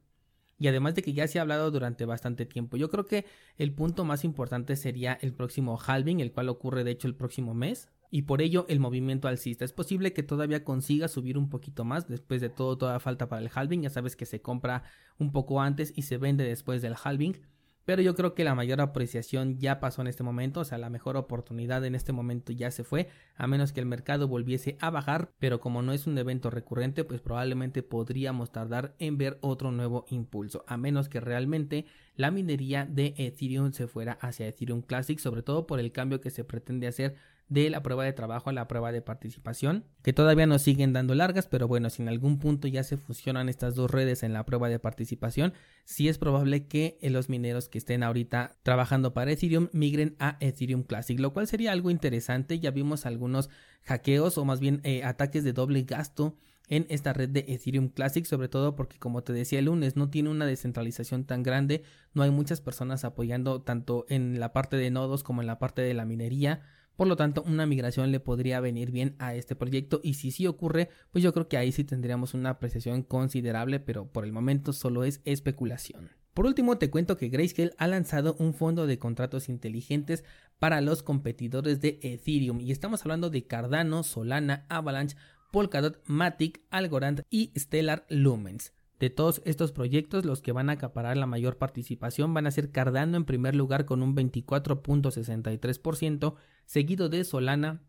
Y 0.59 0.67
además 0.67 0.93
de 0.93 1.01
que 1.01 1.13
ya 1.13 1.27
se 1.27 1.39
ha 1.39 1.41
hablado 1.41 1.71
durante 1.71 2.05
bastante 2.05 2.45
tiempo. 2.45 2.77
Yo 2.77 2.89
creo 2.89 3.05
que 3.05 3.25
el 3.57 3.73
punto 3.73 4.05
más 4.05 4.23
importante 4.23 4.75
sería 4.75 5.13
el 5.13 5.33
próximo 5.33 5.79
halving, 5.79 6.19
el 6.19 6.31
cual 6.31 6.49
ocurre 6.49 6.83
de 6.83 6.91
hecho 6.91 7.07
el 7.07 7.15
próximo 7.15 7.53
mes. 7.53 7.89
Y 8.11 8.23
por 8.23 8.41
ello 8.41 8.65
el 8.67 8.79
movimiento 8.79 9.27
alcista. 9.27 9.65
Es 9.65 9.71
posible 9.71 10.13
que 10.13 10.21
todavía 10.21 10.63
consiga 10.63 11.07
subir 11.07 11.37
un 11.37 11.49
poquito 11.49 11.85
más. 11.85 12.07
Después 12.07 12.41
de 12.41 12.49
todo, 12.49 12.77
toda 12.77 12.99
falta 12.99 13.29
para 13.29 13.41
el 13.41 13.49
halving. 13.53 13.81
Ya 13.81 13.89
sabes 13.89 14.15
que 14.15 14.25
se 14.25 14.41
compra 14.41 14.83
un 15.17 15.31
poco 15.31 15.61
antes 15.61 15.93
y 15.95 16.03
se 16.03 16.17
vende 16.17 16.43
después 16.43 16.81
del 16.81 16.95
halving 17.01 17.37
pero 17.85 18.01
yo 18.01 18.15
creo 18.15 18.33
que 18.33 18.43
la 18.43 18.55
mayor 18.55 18.81
apreciación 18.81 19.57
ya 19.57 19.79
pasó 19.79 20.01
en 20.01 20.07
este 20.07 20.23
momento, 20.23 20.61
o 20.61 20.65
sea, 20.65 20.77
la 20.77 20.89
mejor 20.89 21.17
oportunidad 21.17 21.83
en 21.85 21.95
este 21.95 22.11
momento 22.11 22.51
ya 22.51 22.71
se 22.71 22.83
fue, 22.83 23.09
a 23.35 23.47
menos 23.47 23.73
que 23.73 23.79
el 23.79 23.85
mercado 23.85 24.27
volviese 24.27 24.77
a 24.79 24.89
bajar, 24.89 25.31
pero 25.39 25.59
como 25.59 25.81
no 25.81 25.93
es 25.93 26.07
un 26.07 26.17
evento 26.17 26.49
recurrente, 26.49 27.03
pues 27.03 27.21
probablemente 27.21 27.83
podríamos 27.83 28.51
tardar 28.51 28.95
en 28.99 29.17
ver 29.17 29.37
otro 29.41 29.71
nuevo 29.71 30.05
impulso, 30.09 30.63
a 30.67 30.77
menos 30.77 31.09
que 31.09 31.19
realmente 31.19 31.85
la 32.15 32.31
minería 32.31 32.85
de 32.85 33.13
Ethereum 33.17 33.71
se 33.71 33.87
fuera 33.87 34.13
hacia 34.21 34.47
Ethereum 34.47 34.81
Classic, 34.81 35.17
sobre 35.19 35.43
todo 35.43 35.65
por 35.65 35.79
el 35.79 35.91
cambio 35.91 36.21
que 36.21 36.29
se 36.29 36.43
pretende 36.43 36.87
hacer 36.87 37.15
de 37.51 37.69
la 37.69 37.83
prueba 37.83 38.05
de 38.05 38.13
trabajo 38.13 38.49
a 38.49 38.53
la 38.53 38.69
prueba 38.69 38.93
de 38.93 39.01
participación, 39.01 39.83
que 40.03 40.13
todavía 40.13 40.45
nos 40.45 40.61
siguen 40.61 40.93
dando 40.93 41.15
largas, 41.15 41.47
pero 41.47 41.67
bueno, 41.67 41.89
si 41.89 42.01
en 42.01 42.07
algún 42.07 42.39
punto 42.39 42.69
ya 42.69 42.81
se 42.81 42.95
fusionan 42.95 43.49
estas 43.49 43.75
dos 43.75 43.91
redes 43.91 44.23
en 44.23 44.31
la 44.31 44.45
prueba 44.45 44.69
de 44.69 44.79
participación, 44.79 45.51
sí 45.83 46.07
es 46.07 46.17
probable 46.17 46.67
que 46.67 46.97
los 47.01 47.27
mineros 47.27 47.67
que 47.67 47.77
estén 47.77 48.03
ahorita 48.03 48.55
trabajando 48.63 49.13
para 49.13 49.33
Ethereum 49.33 49.67
migren 49.73 50.15
a 50.17 50.37
Ethereum 50.39 50.83
Classic, 50.83 51.19
lo 51.19 51.33
cual 51.33 51.45
sería 51.45 51.73
algo 51.73 51.91
interesante, 51.91 52.57
ya 52.57 52.71
vimos 52.71 53.05
algunos 53.05 53.49
hackeos 53.83 54.37
o 54.37 54.45
más 54.45 54.61
bien 54.61 54.79
eh, 54.85 55.03
ataques 55.03 55.43
de 55.43 55.51
doble 55.51 55.81
gasto 55.81 56.37
en 56.69 56.85
esta 56.87 57.11
red 57.11 57.27
de 57.27 57.43
Ethereum 57.49 57.89
Classic, 57.89 58.23
sobre 58.23 58.47
todo 58.47 58.77
porque 58.77 58.97
como 58.97 59.23
te 59.23 59.33
decía 59.33 59.59
el 59.59 59.65
lunes 59.65 59.97
no 59.97 60.09
tiene 60.09 60.29
una 60.29 60.45
descentralización 60.45 61.25
tan 61.25 61.43
grande, 61.43 61.83
no 62.13 62.23
hay 62.23 62.31
muchas 62.31 62.61
personas 62.61 63.03
apoyando 63.03 63.61
tanto 63.61 64.05
en 64.07 64.39
la 64.39 64.53
parte 64.53 64.77
de 64.77 64.89
nodos 64.89 65.23
como 65.23 65.41
en 65.41 65.47
la 65.47 65.59
parte 65.59 65.81
de 65.81 65.93
la 65.93 66.05
minería, 66.05 66.61
por 66.95 67.07
lo 67.07 67.15
tanto, 67.15 67.43
una 67.43 67.65
migración 67.65 68.11
le 68.11 68.19
podría 68.19 68.59
venir 68.59 68.91
bien 68.91 69.15
a 69.19 69.33
este 69.35 69.55
proyecto 69.55 70.01
y 70.03 70.15
si 70.15 70.31
sí 70.31 70.47
ocurre, 70.47 70.89
pues 71.11 71.23
yo 71.23 71.33
creo 71.33 71.47
que 71.47 71.57
ahí 71.57 71.71
sí 71.71 71.83
tendríamos 71.83 72.33
una 72.33 72.51
apreciación 72.51 73.03
considerable, 73.03 73.79
pero 73.79 74.11
por 74.11 74.25
el 74.25 74.31
momento 74.31 74.73
solo 74.73 75.03
es 75.03 75.21
especulación. 75.25 76.09
Por 76.33 76.45
último, 76.45 76.77
te 76.77 76.89
cuento 76.89 77.17
que 77.17 77.27
Grayscale 77.27 77.73
ha 77.77 77.87
lanzado 77.87 78.35
un 78.39 78.53
fondo 78.53 78.87
de 78.87 78.99
contratos 78.99 79.49
inteligentes 79.49 80.23
para 80.59 80.79
los 80.79 81.03
competidores 81.03 81.81
de 81.81 81.99
Ethereum 82.01 82.61
y 82.61 82.71
estamos 82.71 83.01
hablando 83.01 83.29
de 83.29 83.45
Cardano, 83.47 84.03
Solana, 84.03 84.65
Avalanche, 84.69 85.17
Polkadot, 85.51 86.01
Matic, 86.05 86.61
Algorand 86.69 87.23
y 87.29 87.51
Stellar 87.57 88.05
Lumens. 88.09 88.71
De 89.01 89.09
todos 89.09 89.41
estos 89.45 89.71
proyectos, 89.71 90.25
los 90.25 90.43
que 90.43 90.51
van 90.51 90.69
a 90.69 90.73
acaparar 90.73 91.17
la 91.17 91.25
mayor 91.25 91.57
participación 91.57 92.35
van 92.35 92.45
a 92.45 92.51
ser 92.51 92.69
Cardano 92.69 93.17
en 93.17 93.25
primer 93.25 93.55
lugar 93.55 93.85
con 93.85 94.03
un 94.03 94.15
24.63%, 94.15 96.35
seguido 96.65 97.09
de 97.09 97.23
Solana 97.23 97.81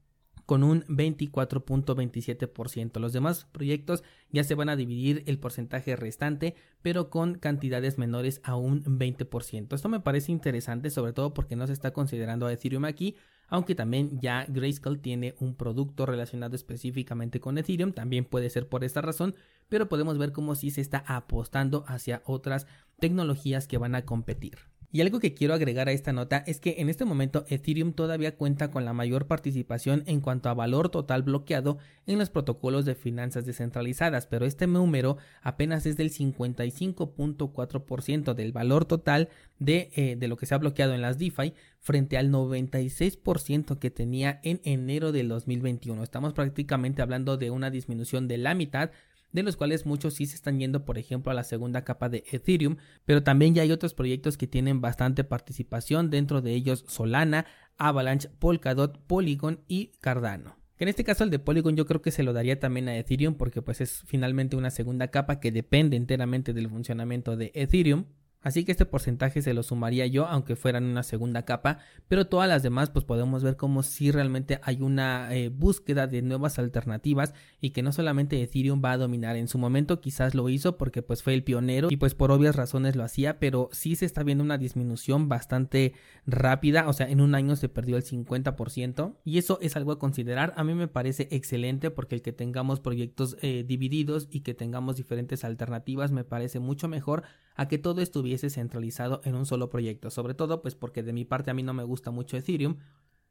con 0.46 0.62
un 0.62 0.84
24.27%. 0.84 3.00
Los 3.00 3.12
demás 3.12 3.46
proyectos 3.52 4.04
ya 4.30 4.44
se 4.44 4.54
van 4.54 4.68
a 4.68 4.76
dividir 4.76 5.22
el 5.26 5.38
porcentaje 5.38 5.96
restante, 5.96 6.54
pero 6.82 7.10
con 7.10 7.36
cantidades 7.36 7.98
menores 7.98 8.40
a 8.44 8.56
un 8.56 8.84
20%. 8.84 9.74
Esto 9.74 9.88
me 9.88 10.00
parece 10.00 10.32
interesante, 10.32 10.90
sobre 10.90 11.12
todo 11.12 11.34
porque 11.34 11.56
no 11.56 11.66
se 11.66 11.72
está 11.72 11.92
considerando 11.92 12.46
a 12.46 12.52
Ethereum 12.52 12.84
aquí, 12.84 13.16
aunque 13.48 13.74
también 13.74 14.18
ya 14.20 14.46
Grayscale 14.48 14.98
tiene 14.98 15.34
un 15.38 15.54
producto 15.54 16.06
relacionado 16.06 16.56
específicamente 16.56 17.38
con 17.38 17.58
Ethereum, 17.58 17.92
también 17.92 18.24
puede 18.24 18.48
ser 18.48 18.68
por 18.68 18.82
esta 18.82 19.02
razón, 19.02 19.34
pero 19.68 19.88
podemos 19.88 20.16
ver 20.16 20.32
cómo 20.32 20.54
sí 20.54 20.70
se 20.70 20.80
está 20.80 21.04
apostando 21.06 21.84
hacia 21.86 22.22
otras 22.24 22.66
tecnologías 22.98 23.66
que 23.66 23.78
van 23.78 23.94
a 23.94 24.06
competir. 24.06 24.71
Y 24.94 25.00
algo 25.00 25.20
que 25.20 25.32
quiero 25.32 25.54
agregar 25.54 25.88
a 25.88 25.92
esta 25.92 26.12
nota 26.12 26.44
es 26.46 26.60
que 26.60 26.74
en 26.78 26.90
este 26.90 27.06
momento 27.06 27.46
Ethereum 27.48 27.94
todavía 27.94 28.36
cuenta 28.36 28.70
con 28.70 28.84
la 28.84 28.92
mayor 28.92 29.26
participación 29.26 30.04
en 30.06 30.20
cuanto 30.20 30.50
a 30.50 30.54
valor 30.54 30.90
total 30.90 31.22
bloqueado 31.22 31.78
en 32.06 32.18
los 32.18 32.28
protocolos 32.28 32.84
de 32.84 32.94
finanzas 32.94 33.46
descentralizadas, 33.46 34.26
pero 34.26 34.44
este 34.44 34.66
número 34.66 35.16
apenas 35.40 35.86
es 35.86 35.96
del 35.96 36.12
55.4% 36.12 38.34
del 38.34 38.52
valor 38.52 38.84
total 38.84 39.30
de, 39.58 39.88
eh, 39.96 40.16
de 40.16 40.28
lo 40.28 40.36
que 40.36 40.44
se 40.44 40.54
ha 40.54 40.58
bloqueado 40.58 40.92
en 40.92 41.00
las 41.00 41.18
DeFi 41.18 41.54
frente 41.80 42.18
al 42.18 42.30
96% 42.30 43.78
que 43.78 43.90
tenía 43.90 44.40
en 44.42 44.60
enero 44.64 45.10
del 45.10 45.28
2021. 45.28 46.02
Estamos 46.02 46.34
prácticamente 46.34 47.00
hablando 47.00 47.38
de 47.38 47.50
una 47.50 47.70
disminución 47.70 48.28
de 48.28 48.36
la 48.36 48.54
mitad 48.54 48.90
de 49.32 49.42
los 49.42 49.56
cuales 49.56 49.86
muchos 49.86 50.14
sí 50.14 50.26
se 50.26 50.36
están 50.36 50.60
yendo, 50.60 50.84
por 50.84 50.98
ejemplo, 50.98 51.32
a 51.32 51.34
la 51.34 51.44
segunda 51.44 51.84
capa 51.84 52.08
de 52.08 52.24
Ethereum, 52.30 52.76
pero 53.04 53.22
también 53.22 53.54
ya 53.54 53.62
hay 53.62 53.72
otros 53.72 53.94
proyectos 53.94 54.36
que 54.36 54.46
tienen 54.46 54.80
bastante 54.80 55.24
participación, 55.24 56.10
dentro 56.10 56.42
de 56.42 56.52
ellos 56.52 56.84
Solana, 56.86 57.46
Avalanche, 57.78 58.28
Polkadot, 58.38 58.98
Polygon 59.06 59.60
y 59.68 59.92
Cardano. 60.00 60.56
En 60.78 60.88
este 60.88 61.04
caso 61.04 61.22
el 61.22 61.30
de 61.30 61.38
Polygon 61.38 61.76
yo 61.76 61.86
creo 61.86 62.02
que 62.02 62.10
se 62.10 62.24
lo 62.24 62.32
daría 62.32 62.58
también 62.58 62.88
a 62.88 62.96
Ethereum 62.96 63.34
porque 63.34 63.62
pues 63.62 63.80
es 63.80 64.02
finalmente 64.06 64.56
una 64.56 64.70
segunda 64.70 65.08
capa 65.08 65.38
que 65.38 65.52
depende 65.52 65.96
enteramente 65.96 66.52
del 66.52 66.68
funcionamiento 66.68 67.36
de 67.36 67.52
Ethereum. 67.54 68.06
Así 68.42 68.64
que 68.64 68.72
este 68.72 68.86
porcentaje 68.86 69.40
se 69.40 69.54
lo 69.54 69.62
sumaría 69.62 70.06
yo, 70.06 70.26
aunque 70.26 70.56
fuera 70.56 70.78
en 70.78 70.84
una 70.84 71.02
segunda 71.02 71.44
capa, 71.44 71.78
pero 72.08 72.26
todas 72.26 72.48
las 72.48 72.62
demás 72.62 72.90
pues 72.90 73.04
podemos 73.04 73.42
ver 73.42 73.56
como 73.56 73.82
si 73.82 74.10
realmente 74.10 74.60
hay 74.62 74.82
una 74.82 75.32
eh, 75.34 75.48
búsqueda 75.48 76.06
de 76.06 76.22
nuevas 76.22 76.58
alternativas 76.58 77.34
y 77.60 77.70
que 77.70 77.82
no 77.82 77.92
solamente 77.92 78.42
Ethereum 78.42 78.82
va 78.84 78.92
a 78.92 78.98
dominar, 78.98 79.36
en 79.36 79.48
su 79.48 79.58
momento 79.58 80.00
quizás 80.00 80.34
lo 80.34 80.48
hizo 80.48 80.76
porque 80.76 81.02
pues 81.02 81.22
fue 81.22 81.34
el 81.34 81.44
pionero 81.44 81.88
y 81.90 81.96
pues 81.96 82.14
por 82.14 82.32
obvias 82.32 82.56
razones 82.56 82.96
lo 82.96 83.04
hacía, 83.04 83.38
pero 83.38 83.68
sí 83.72 83.94
se 83.94 84.06
está 84.06 84.22
viendo 84.22 84.42
una 84.42 84.58
disminución 84.58 85.28
bastante 85.28 85.94
rápida, 86.26 86.88
o 86.88 86.92
sea, 86.92 87.08
en 87.08 87.20
un 87.20 87.34
año 87.34 87.54
se 87.56 87.68
perdió 87.68 87.96
el 87.96 88.04
50% 88.04 89.16
y 89.24 89.38
eso 89.38 89.58
es 89.60 89.76
algo 89.76 89.92
a 89.92 89.98
considerar, 89.98 90.52
a 90.56 90.64
mí 90.64 90.74
me 90.74 90.88
parece 90.88 91.28
excelente 91.30 91.90
porque 91.90 92.16
el 92.16 92.22
que 92.22 92.32
tengamos 92.32 92.80
proyectos 92.80 93.36
eh, 93.40 93.64
divididos 93.66 94.28
y 94.30 94.40
que 94.40 94.54
tengamos 94.54 94.96
diferentes 94.96 95.44
alternativas 95.44 96.10
me 96.10 96.24
parece 96.24 96.58
mucho 96.58 96.88
mejor 96.88 97.22
a 97.54 97.68
que 97.68 97.78
todo 97.78 98.00
estuviese 98.00 98.50
centralizado 98.50 99.20
en 99.24 99.34
un 99.34 99.46
solo 99.46 99.68
proyecto, 99.68 100.10
sobre 100.10 100.34
todo 100.34 100.62
pues 100.62 100.74
porque 100.74 101.02
de 101.02 101.12
mi 101.12 101.24
parte 101.24 101.50
a 101.50 101.54
mí 101.54 101.62
no 101.62 101.74
me 101.74 101.84
gusta 101.84 102.10
mucho 102.10 102.36
Ethereum, 102.36 102.76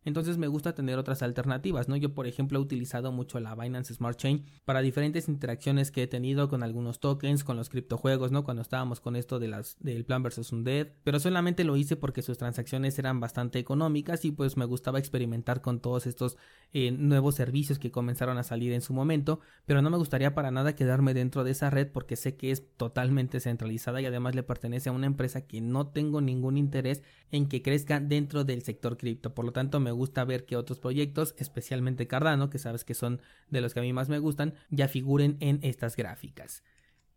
Entonces 0.03 0.37
me 0.37 0.47
gusta 0.47 0.73
tener 0.73 0.97
otras 0.97 1.21
alternativas, 1.21 1.87
¿no? 1.87 1.95
Yo 1.95 2.13
por 2.13 2.27
ejemplo 2.27 2.59
he 2.59 2.61
utilizado 2.61 3.11
mucho 3.11 3.39
la 3.39 3.55
Binance 3.55 3.93
Smart 3.93 4.17
Chain 4.17 4.45
para 4.65 4.81
diferentes 4.81 5.27
interacciones 5.27 5.91
que 5.91 6.03
he 6.03 6.07
tenido 6.07 6.49
con 6.49 6.63
algunos 6.63 6.99
tokens, 6.99 7.43
con 7.43 7.57
los 7.57 7.69
criptojuegos, 7.69 8.31
¿no? 8.31 8.43
Cuando 8.43 8.61
estábamos 8.61 8.99
con 8.99 9.15
esto 9.15 9.39
de 9.39 9.47
las 9.47 9.77
del 9.79 10.05
Plan 10.05 10.23
versus 10.23 10.51
Undead, 10.51 10.87
pero 11.03 11.19
solamente 11.19 11.63
lo 11.63 11.77
hice 11.77 11.95
porque 11.95 12.21
sus 12.21 12.37
transacciones 12.37 12.97
eran 12.99 13.19
bastante 13.19 13.59
económicas 13.59 14.25
y 14.25 14.31
pues 14.31 14.57
me 14.57 14.65
gustaba 14.65 14.99
experimentar 14.99 15.61
con 15.61 15.79
todos 15.79 16.07
estos 16.07 16.37
eh, 16.73 16.91
nuevos 16.91 17.35
servicios 17.35 17.79
que 17.79 17.91
comenzaron 17.91 18.37
a 18.37 18.43
salir 18.43 18.73
en 18.73 18.81
su 18.81 18.93
momento, 18.93 19.39
pero 19.65 19.81
no 19.81 19.89
me 19.89 19.97
gustaría 19.97 20.33
para 20.33 20.51
nada 20.51 20.75
quedarme 20.75 21.13
dentro 21.13 21.43
de 21.43 21.51
esa 21.51 21.69
red 21.69 21.91
porque 21.91 22.15
sé 22.15 22.35
que 22.35 22.51
es 22.51 22.75
totalmente 22.77 23.39
centralizada 23.39 24.01
y 24.01 24.05
además 24.05 24.35
le 24.35 24.43
pertenece 24.43 24.89
a 24.89 24.93
una 24.93 25.05
empresa 25.05 25.41
que 25.41 25.61
no 25.61 25.87
tengo 25.87 26.21
ningún 26.21 26.57
interés 26.57 27.03
en 27.31 27.47
que 27.47 27.61
crezca 27.61 27.99
dentro 27.99 28.43
del 28.43 28.61
sector 28.61 28.97
cripto. 28.97 29.33
Por 29.33 29.45
lo 29.45 29.51
tanto, 29.51 29.79
me 29.91 29.97
gusta 29.97 30.23
ver 30.23 30.45
que 30.45 30.55
otros 30.55 30.79
proyectos, 30.79 31.35
especialmente 31.37 32.07
Cardano, 32.07 32.49
que 32.49 32.59
sabes 32.59 32.85
que 32.85 32.93
son 32.93 33.21
de 33.49 33.59
los 33.59 33.73
que 33.73 33.81
a 33.81 33.83
mí 33.83 33.91
más 33.91 34.07
me 34.07 34.19
gustan, 34.19 34.53
ya 34.69 34.87
figuren 34.87 35.35
en 35.41 35.59
estas 35.63 35.97
gráficas. 35.97 36.63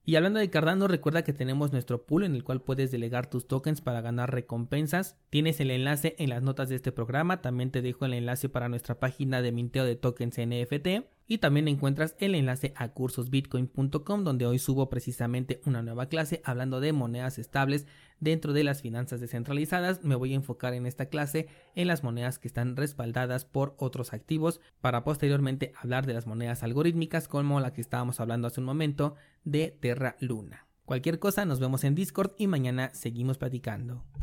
Y 0.04 0.16
hablando 0.16 0.40
de 0.40 0.50
Cardano, 0.50 0.88
recuerda 0.88 1.22
que 1.22 1.32
tenemos 1.32 1.72
nuestro 1.72 2.04
pool 2.04 2.24
en 2.24 2.34
el 2.34 2.42
cual 2.42 2.60
puedes 2.60 2.90
delegar 2.90 3.30
tus 3.30 3.46
tokens 3.46 3.80
para 3.80 4.00
ganar 4.00 4.32
recompensas. 4.32 5.16
Tienes 5.30 5.60
el 5.60 5.70
enlace 5.70 6.16
en 6.18 6.30
las 6.30 6.42
notas 6.42 6.68
de 6.68 6.74
este 6.74 6.90
programa, 6.90 7.40
también 7.40 7.70
te 7.70 7.80
dejo 7.80 8.04
el 8.04 8.12
enlace 8.12 8.48
para 8.48 8.68
nuestra 8.68 8.98
página 8.98 9.40
de 9.40 9.52
minteo 9.52 9.84
de 9.84 9.96
tokens 9.96 10.36
NFT 10.36 11.06
y 11.26 11.38
también 11.38 11.68
encuentras 11.68 12.14
el 12.18 12.34
enlace 12.34 12.72
a 12.76 12.88
cursosbitcoin.com 12.88 14.24
donde 14.24 14.46
hoy 14.46 14.58
subo 14.58 14.88
precisamente 14.88 15.60
una 15.64 15.82
nueva 15.82 16.06
clase 16.06 16.42
hablando 16.44 16.80
de 16.80 16.92
monedas 16.92 17.38
estables 17.38 17.86
dentro 18.20 18.52
de 18.52 18.64
las 18.64 18.82
finanzas 18.82 19.20
descentralizadas. 19.20 20.04
Me 20.04 20.14
voy 20.14 20.32
a 20.32 20.36
enfocar 20.36 20.74
en 20.74 20.86
esta 20.86 21.06
clase 21.06 21.48
en 21.74 21.88
las 21.88 22.02
monedas 22.02 22.38
que 22.38 22.48
están 22.48 22.76
respaldadas 22.76 23.44
por 23.44 23.74
otros 23.78 24.12
activos 24.12 24.60
para 24.80 25.04
posteriormente 25.04 25.72
hablar 25.80 26.06
de 26.06 26.14
las 26.14 26.26
monedas 26.26 26.62
algorítmicas 26.62 27.28
como 27.28 27.60
la 27.60 27.72
que 27.72 27.80
estábamos 27.80 28.20
hablando 28.20 28.48
hace 28.48 28.60
un 28.60 28.66
momento 28.66 29.14
de 29.44 29.76
Terra 29.80 30.16
Luna. 30.20 30.66
Cualquier 30.84 31.18
cosa 31.18 31.46
nos 31.46 31.60
vemos 31.60 31.84
en 31.84 31.94
Discord 31.94 32.32
y 32.36 32.46
mañana 32.46 32.90
seguimos 32.92 33.38
platicando. 33.38 34.04